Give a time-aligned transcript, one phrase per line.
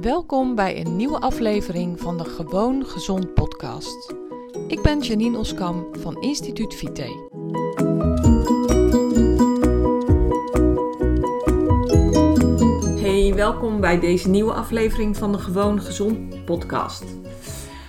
[0.00, 4.14] Welkom bij een nieuwe aflevering van de Gewoon Gezond podcast.
[4.68, 7.28] Ik ben Janine Oskam van Instituut Vite.
[13.00, 17.04] Hey, welkom bij deze nieuwe aflevering van de Gewoon Gezond podcast.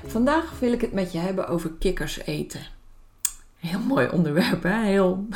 [0.05, 2.77] Vandaag wil ik het met je hebben over kikkers eten.
[3.58, 4.84] Heel mooi onderwerp, hè?
[4.84, 5.28] Heel...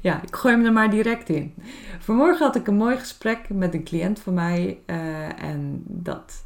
[0.00, 1.54] Ja, ik gooi hem er maar direct in.
[1.98, 4.78] Vanmorgen had ik een mooi gesprek met een cliënt van mij.
[4.86, 6.44] eh, en dat,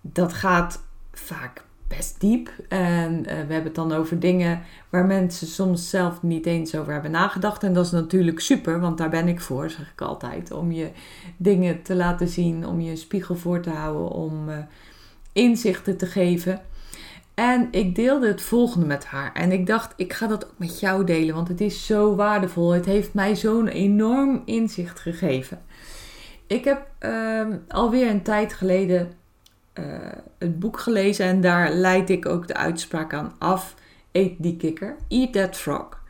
[0.00, 0.82] dat gaat
[1.12, 2.50] vaak best diep.
[2.68, 6.92] En eh, we hebben het dan over dingen waar mensen soms zelf niet eens over
[6.92, 7.62] hebben nagedacht.
[7.62, 10.50] En dat is natuurlijk super, want daar ben ik voor, zeg ik altijd.
[10.50, 10.90] Om je
[11.36, 14.58] dingen te laten zien, om je spiegel voor te houden, om eh,
[15.32, 16.60] inzichten te geven.
[17.36, 19.32] En ik deelde het volgende met haar.
[19.32, 22.70] En ik dacht, ik ga dat ook met jou delen, want het is zo waardevol.
[22.70, 25.62] Het heeft mij zo'n enorm inzicht gegeven.
[26.46, 29.12] Ik heb ehm, alweer een tijd geleden
[29.72, 29.84] eh,
[30.38, 33.74] het boek gelezen en daar leid ik ook de uitspraak aan af.
[34.12, 34.96] Eet die kikker.
[35.08, 36.02] Eat that frog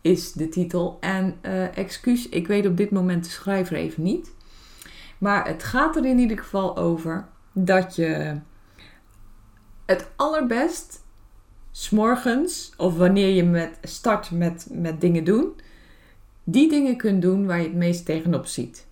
[0.00, 0.96] is de titel.
[1.00, 4.32] En eh, excuus, ik weet op dit moment de schrijver even niet.
[5.18, 8.38] Maar het gaat er in ieder geval over dat je
[9.84, 11.02] het allerbest
[11.70, 15.52] s'morgens of wanneer je met start met, met dingen doen,
[16.44, 18.86] die dingen kunt doen waar je het meest tegenop ziet.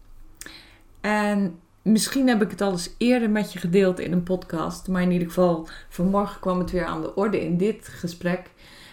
[1.00, 5.02] En misschien heb ik het al eens eerder met je gedeeld in een podcast, maar
[5.02, 8.50] in ieder geval vanmorgen kwam het weer aan de orde in dit gesprek.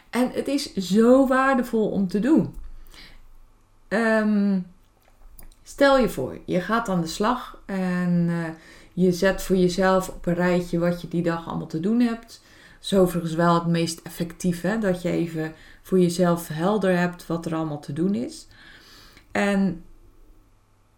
[0.09, 2.55] En het is zo waardevol om te doen.
[3.87, 4.59] Ehm,
[5.63, 8.45] stel je voor, je gaat aan de slag en uh,
[8.99, 12.41] je zet voor jezelf op een rijtje wat je die dag allemaal te doen hebt.
[12.73, 17.45] Dat is overigens wel het meest effectief, dat je even voor jezelf helder hebt wat
[17.45, 18.47] er allemaal te doen is.
[19.31, 19.83] En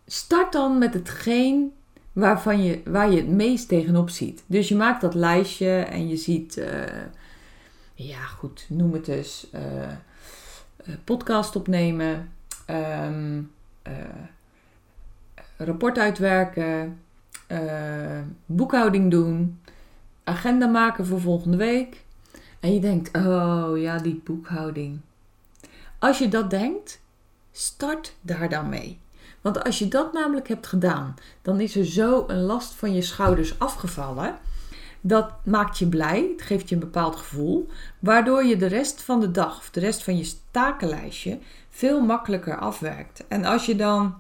[0.06, 1.74] start dan met hetgeen
[2.12, 4.44] waarvan je, waar je het meest tegenop ziet.
[4.46, 6.68] Dus je maakt dat lijstje en je ziet, uh,
[7.94, 9.88] ja goed, noem het dus, uh,
[11.04, 12.32] podcast opnemen,
[12.70, 13.52] um,
[15.58, 17.00] rapport uitwerken,
[18.46, 19.60] boekhouding doen,
[20.24, 22.04] agenda maken voor volgende week.
[22.60, 25.00] En je denkt, oh ja, die boekhouding.
[26.00, 27.02] Als je dat denkt,
[27.52, 29.00] start daar dan mee.
[29.42, 33.02] Want als je dat namelijk hebt gedaan, dan is er zo een last van je
[33.02, 34.36] schouders afgevallen.
[35.02, 37.68] Dat maakt je blij, het geeft je een bepaald gevoel,
[38.00, 41.40] waardoor je de rest van de dag of de rest van je takenlijstje
[41.70, 43.28] veel makkelijker afwerkt.
[43.28, 44.20] En als je dan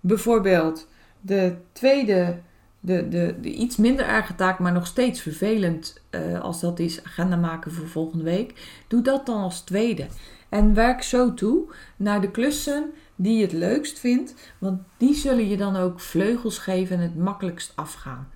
[0.00, 0.86] bijvoorbeeld
[1.20, 2.38] de tweede,
[2.80, 7.04] de, de, de iets minder erge taak, maar nog steeds vervelend uh, als dat is
[7.04, 10.06] agenda maken voor volgende week, doe dat dan als tweede.
[10.48, 15.48] En werk zo toe naar de klussen die je het leukst vindt, want die zullen
[15.48, 18.28] je dan ook vleugels geven en het makkelijkst afgaan.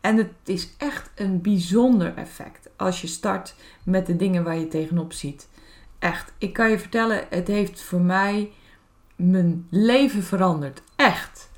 [0.00, 4.68] En het is echt een bijzonder effect als je start met de dingen waar je
[4.68, 5.48] tegenop ziet.
[5.98, 8.50] Echt, ik kan je vertellen, het heeft voor mij
[9.16, 10.82] mijn leven veranderd.
[10.96, 11.50] Echt.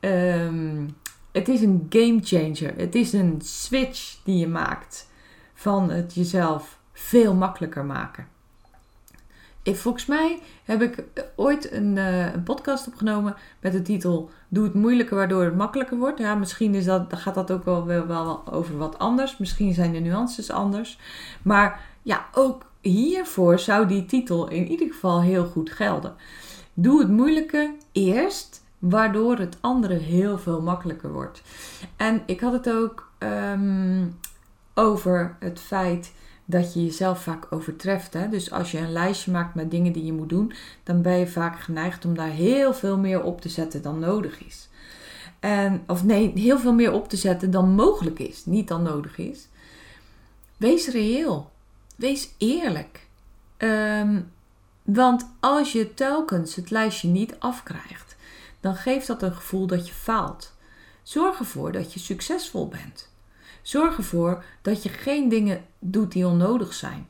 [0.00, 0.96] Um,
[1.36, 2.76] het is een game changer.
[2.76, 5.08] Het is een switch die je maakt
[5.54, 8.28] van het jezelf veel makkelijker maken.
[9.62, 11.04] Volgens mij heb ik
[11.36, 15.96] ooit een, uh, een, podcast opgenomen met de titel Doe het moeilijker waardoor het makkelijker
[15.96, 16.18] wordt.
[16.18, 19.36] Ja, misschien is dat, gaat dat ook wel, wel, wel over wat anders.
[19.36, 20.98] Misschien zijn de nuances anders.
[21.42, 26.14] Maar ja, ook hiervoor zou die titel in ieder geval heel goed gelden.
[26.74, 31.42] Doe het moeilijke eerst, waardoor het andere heel veel makkelijker wordt.
[31.96, 34.18] En ik had het ook um,
[34.74, 36.12] over het feit
[36.44, 38.12] dat je jezelf vaak overtreft.
[38.12, 38.28] Hè?
[38.28, 40.52] Dus als je een lijstje maakt met dingen die je moet doen,
[40.82, 44.44] dan ben je vaak geneigd om daar heel veel meer op te zetten dan nodig
[44.44, 44.68] is.
[45.40, 49.18] En, of nee, heel veel meer op te zetten dan mogelijk is, niet dan nodig
[49.18, 49.48] is.
[50.56, 51.50] Wees reëel.
[51.96, 53.06] Wees eerlijk.
[53.58, 54.30] Um,
[54.82, 58.15] want als je telkens het lijstje niet afkrijgt,
[58.66, 60.52] dan geeft dat een gevoel dat je faalt.
[61.02, 63.08] Zorg ervoor dat je succesvol bent.
[63.62, 67.08] Zorg ervoor dat je geen dingen doet die onnodig zijn.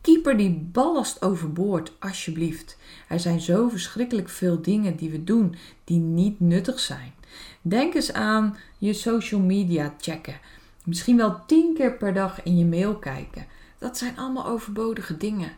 [0.00, 2.76] Keeper die ballast overboord, alsjeblieft.
[3.08, 5.54] Er zijn zo verschrikkelijk veel dingen die we doen
[5.84, 7.14] die niet nuttig zijn.
[7.62, 10.40] Denk eens aan je social media checken.
[10.84, 13.46] Misschien wel tien keer per dag in je mail kijken.
[13.78, 15.52] Dat zijn allemaal overbodige dingen.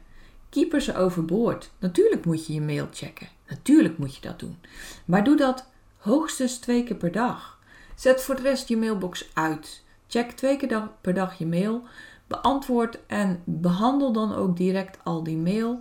[0.52, 1.70] Keeper ze overboord.
[1.78, 3.28] Natuurlijk moet je je mail checken.
[3.48, 4.56] Natuurlijk moet je dat doen.
[5.04, 5.66] Maar doe dat
[5.96, 7.58] hoogstens twee keer per dag.
[7.94, 9.82] Zet voor de rest je mailbox uit.
[10.06, 11.82] Check twee keer per dag je mail.
[12.26, 15.80] Beantwoord en behandel dan ook direct al die mail.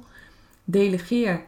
[0.63, 1.44] Delegeer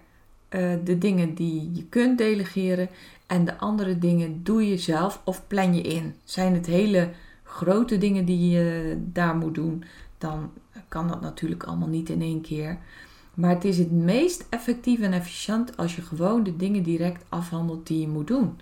[0.50, 2.90] eh, de dingen die je kunt delegeren
[3.28, 6.16] en de andere dingen doe je zelf of plan je in.
[6.24, 7.10] Zijn het hele
[7.44, 9.84] grote dingen die je daar moet doen,
[10.18, 10.52] dan
[10.88, 12.78] kan dat natuurlijk allemaal niet in één keer.
[13.34, 17.88] Maar het is het meest effectief en efficiënt als je gewoon de dingen direct afhandelt
[17.88, 18.60] die je moet doen.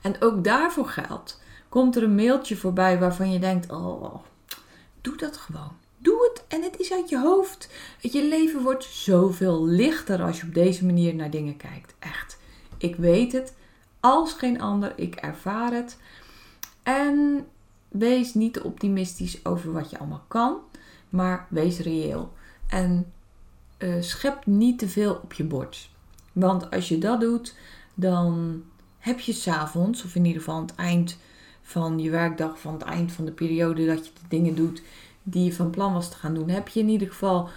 [0.00, 4.14] En ook daarvoor geldt, komt er een mailtje voorbij waarvan je denkt: oh,
[5.00, 5.72] doe dat gewoon.
[5.98, 7.70] Doe het en het is uit je hoofd.
[8.00, 11.94] Je leven wordt zoveel lichter als je op deze manier naar dingen kijkt.
[11.98, 12.38] Echt.
[12.78, 13.54] Ik weet het
[14.00, 14.92] als geen ander.
[14.96, 15.98] Ik ervaar het.
[16.82, 17.46] En
[17.88, 20.56] wees niet optimistisch over wat je allemaal kan,
[21.08, 22.32] maar wees reëel.
[22.68, 23.12] En
[23.80, 25.90] uh, schep niet te veel op je bord.
[26.32, 27.54] Want als je dat doet,
[27.94, 28.62] dan
[28.98, 31.16] heb je s'avonds, of in ieder geval aan het eind
[31.62, 34.82] van je werkdag, van het eind van de periode dat je de dingen doet
[35.22, 37.48] die je van plan was te gaan doen, heb je in ieder geval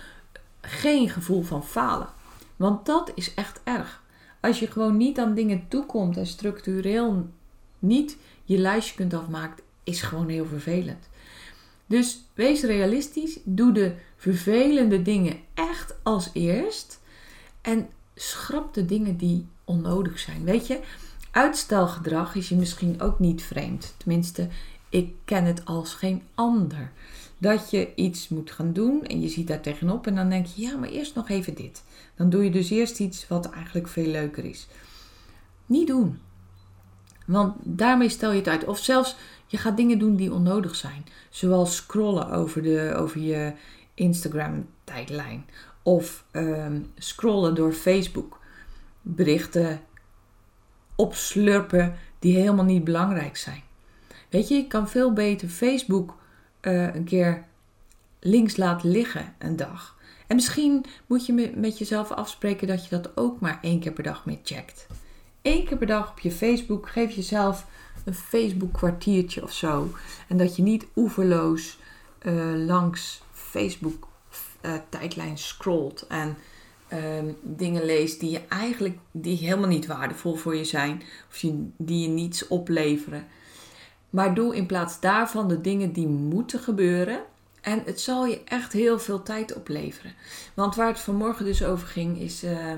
[0.62, 2.08] geen gevoel van falen.
[2.56, 4.04] Want dat is echt erg.
[4.40, 7.30] Als je gewoon niet aan dingen toekomt en structureel
[7.80, 11.10] niet je lijstje kunt afmaken, is gewoon heel vervelend.
[11.88, 13.40] Dus wees realistisch.
[13.44, 17.02] Doe de vervelende dingen echt als eerst.
[17.62, 20.44] En schrap de dingen die onnodig zijn.
[20.44, 20.80] Weet je,
[21.32, 23.94] uitstelgedrag is je misschien ook niet vreemd.
[23.98, 24.48] Tenminste,
[24.90, 26.92] ik ken het als geen ander.
[27.38, 30.62] Dat je iets moet gaan doen en je ziet daar tegenop en dan denk je,
[30.62, 31.84] ja, maar eerst nog even dit.
[32.16, 34.68] Dan doe je dus eerst iets wat eigenlijk veel leuker is.
[35.66, 36.20] Niet doen.
[37.26, 38.66] Want daarmee stel je het uit.
[38.66, 39.16] Of zelfs
[39.54, 41.06] je gaat dingen doen die onnodig zijn.
[41.30, 43.54] Zoals scrollen over, de, over je
[43.94, 45.46] Instagram-tijdlijn.
[45.84, 48.40] Of ehm, scrollen door Facebook.
[49.02, 49.82] Berichten
[50.96, 53.62] opslurpen die helemaal niet belangrijk zijn.
[54.30, 56.18] Weet je, je kan veel beter Facebook
[56.62, 57.46] uh, een keer
[58.20, 59.98] links laten liggen een dag.
[60.28, 64.04] En misschien moet je met jezelf afspreken dat je dat ook maar één keer per
[64.04, 64.88] dag mee checkt.
[65.42, 67.66] Eén keer per dag op je Facebook geef jezelf
[68.04, 69.90] een Facebook kwartiertje of zo.
[70.28, 71.80] En dat je niet oeverloos
[72.22, 74.08] uh, langs Facebook
[74.62, 76.38] uh, tijdlijn scrolt en
[76.94, 77.00] uh,
[77.42, 81.44] dingen leest die je eigenlijk die helemaal niet waardevol voor je zijn of
[81.78, 83.28] die je niets opleveren.
[84.10, 87.24] Maar doe in plaats daarvan de dingen die moeten gebeuren.
[87.62, 90.14] En het zal je echt heel veel tijd opleveren.
[90.54, 92.72] Want waar het vanmorgen dus over ging, is uh,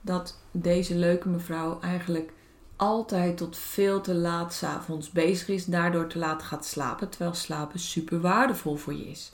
[0.00, 2.32] dat deze leuke mevrouw eigenlijk
[2.82, 7.78] altijd tot veel te laat s'avonds bezig is, daardoor te laat gaat slapen, terwijl slapen
[7.78, 9.32] super waardevol voor je is.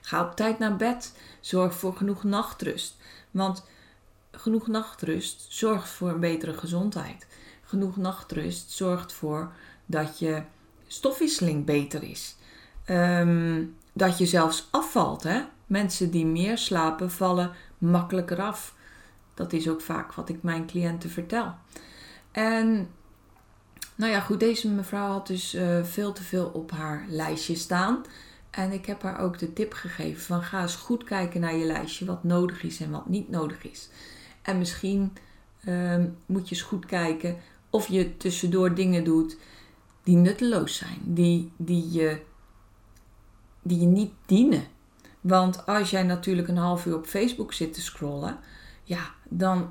[0.00, 2.96] Ga op tijd naar bed, zorg voor genoeg nachtrust,
[3.30, 3.64] want
[4.30, 7.26] genoeg nachtrust zorgt voor een betere gezondheid.
[7.62, 9.52] Genoeg nachtrust zorgt voor
[9.86, 10.42] dat je
[10.86, 12.36] stofwisseling beter is.
[12.84, 15.22] Ehm, dat je zelfs afvalt.
[15.22, 15.42] Hè?
[15.66, 18.74] Mensen die meer slapen vallen makkelijker af.
[19.34, 21.54] Dat is ook vaak wat ik mijn cliënten vertel.
[22.36, 22.88] En
[23.94, 28.04] nou ja, goed, deze mevrouw had dus uh, veel te veel op haar lijstje staan.
[28.50, 31.64] En ik heb haar ook de tip gegeven van ga eens goed kijken naar je
[31.64, 33.88] lijstje wat nodig is en wat niet nodig is.
[34.42, 35.12] En misschien
[35.64, 37.36] uh, moet je eens goed kijken
[37.70, 39.36] of je tussendoor dingen doet
[40.02, 42.20] die nutteloos zijn, die, die, je,
[43.62, 44.64] die je niet dienen.
[45.20, 48.38] Want als jij natuurlijk een half uur op Facebook zit te scrollen,
[48.82, 49.70] ja, dan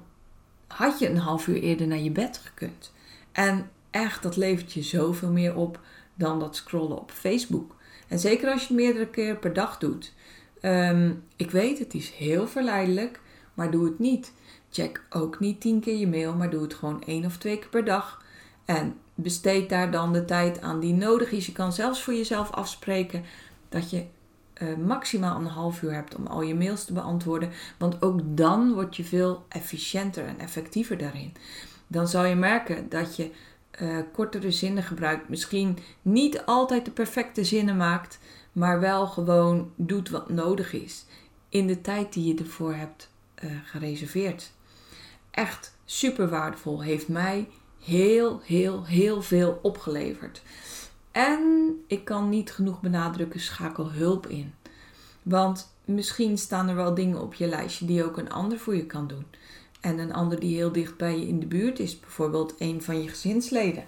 [0.67, 2.93] had je een half uur eerder naar je bed gekund.
[3.31, 5.79] En echt, dat levert je zoveel meer op
[6.15, 7.75] dan dat scrollen op Facebook.
[8.07, 10.13] En zeker als je het meerdere keer per dag doet.
[10.61, 13.19] Ehm, ik weet, het is heel verleidelijk,
[13.53, 14.33] maar doe het niet.
[14.71, 17.69] Check ook niet tien keer je mail, maar doe het gewoon één of twee keer
[17.69, 18.23] per dag.
[18.65, 21.45] En besteed daar dan de tijd aan die nodig is.
[21.45, 23.23] Je kan zelfs voor jezelf afspreken
[23.69, 24.05] dat je
[24.61, 27.51] uh, maximaal een half uur hebt om al je mails te beantwoorden.
[27.77, 31.33] Want ook dan word je veel efficiënter en effectiever daarin.
[31.87, 33.31] Dan zal je merken dat je
[33.81, 35.29] uh, kortere zinnen gebruikt.
[35.29, 38.19] Misschien niet altijd de perfecte zinnen maakt,
[38.51, 41.05] maar wel gewoon doet wat nodig is.
[41.49, 43.09] In de tijd die je ervoor hebt
[43.43, 44.51] uh, gereserveerd.
[45.31, 46.81] Echt super waardevol.
[46.81, 47.47] Heeft mij
[47.83, 50.41] heel, heel, heel veel opgeleverd.
[51.15, 54.53] En ik kan niet genoeg benadrukken, schakel hulp in.
[55.23, 58.85] Want misschien staan er wel dingen op je lijstje die ook een ander voor je
[58.85, 59.25] kan doen.
[59.81, 63.01] En een ander die heel dicht bij je in de buurt is, bijvoorbeeld een van
[63.01, 63.83] je gezinsleden.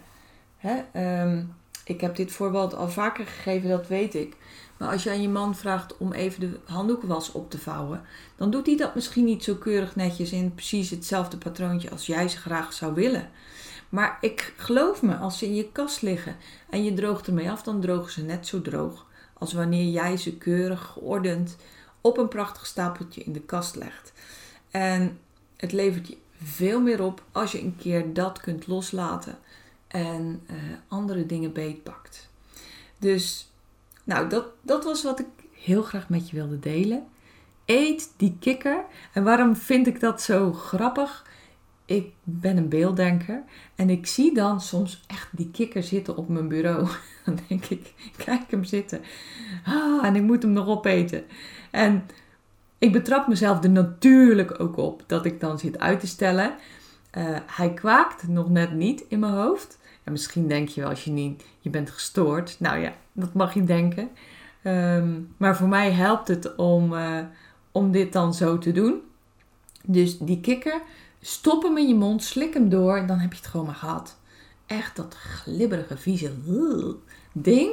[0.56, 0.82] Hè?
[0.92, 1.44] Ehm,
[1.84, 4.36] ik heb dit voorbeeld al vaker gegeven, dat weet ik.
[4.76, 8.02] Maar als je aan je man vraagt om even de handdoekenwas op te vouwen,
[8.36, 12.28] dan doet hij dat misschien niet zo keurig netjes in precies hetzelfde patroontje als jij
[12.28, 13.30] ze graag zou willen.
[13.88, 16.36] Maar ik geloof me, als ze in je kast liggen
[16.70, 20.36] en je droogt ermee af, dan drogen ze net zo droog als wanneer jij ze
[20.36, 21.56] keurig geordend
[22.00, 24.12] op een prachtig stapeltje in de kast legt.
[24.70, 25.18] En
[25.56, 29.38] het levert je veel meer op als je een keer dat kunt loslaten
[29.88, 30.56] en uh,
[30.88, 32.28] andere dingen beetpakt.
[32.98, 33.50] Dus,
[34.04, 37.06] nou, dat, dat was wat ik heel graag met je wilde delen.
[37.64, 38.84] Eet die kikker.
[39.12, 41.26] En waarom vind ik dat zo grappig?
[41.88, 43.42] Ik ben een beelddenker
[43.74, 46.88] en ik zie dan soms echt die kikker zitten op mijn bureau.
[47.24, 49.00] Dan denk ik, kijk hem zitten.
[49.64, 51.24] Ah, en ik moet hem nog opeten.
[51.70, 52.06] En
[52.78, 56.54] ik betrap mezelf er natuurlijk ook op dat ik dan zit uit te stellen.
[57.18, 59.78] Uh, hij kwaakt nog net niet in mijn hoofd.
[60.04, 62.56] En misschien denk je wel als je niet, je bent gestoord.
[62.58, 64.08] Nou ja, dat mag je denken.
[64.64, 67.18] Um, maar voor mij helpt het om, uh,
[67.72, 69.00] om dit dan zo te doen.
[69.84, 70.80] Dus die kikker,
[71.20, 74.16] stop hem in je mond, slik hem door dan heb je het gewoon maar gehad.
[74.66, 76.32] Echt dat glibberige, vieze
[77.32, 77.72] ding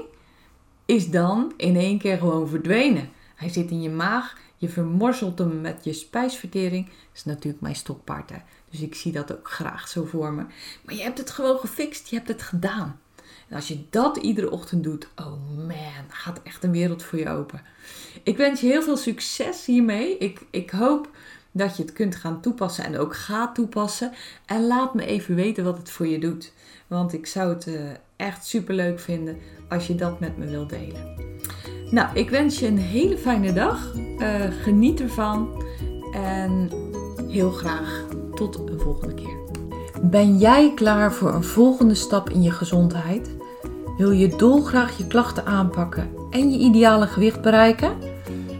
[0.85, 3.09] is dan in één keer gewoon verdwenen.
[3.35, 6.85] Hij zit in je maag, je vermorzelt hem met je spijsvertering.
[6.85, 8.29] Dat is natuurlijk mijn stokpaard.
[8.29, 8.37] Hè?
[8.69, 10.45] Dus ik zie dat ook graag zo voor me.
[10.83, 12.99] Maar je hebt het gewoon gefixt, je hebt het gedaan.
[13.47, 17.29] En als je dat iedere ochtend doet, oh man, gaat echt een wereld voor je
[17.29, 17.61] open.
[18.23, 20.17] Ik wens je heel veel succes hiermee.
[20.17, 21.09] Ik, ik hoop
[21.57, 24.11] dat je het kunt gaan toepassen en ook gaat toepassen.
[24.45, 26.53] En laat me even weten wat het voor je doet.
[26.87, 27.75] Want ik zou het uh,
[28.15, 29.37] echt super leuk vinden
[29.69, 31.15] als je dat met me wilt delen.
[31.91, 33.93] Nou, ik wens je een hele fijne dag.
[33.95, 35.63] Uh, geniet ervan.
[36.13, 36.69] En
[37.27, 39.37] heel graag tot een volgende keer.
[40.01, 43.35] Ben jij klaar voor een volgende stap in je gezondheid?
[43.97, 47.97] Wil je dolgraag je klachten aanpakken en je ideale gewicht bereiken?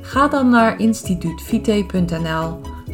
[0.02, 2.75] Ga dan naar instituutvite.nl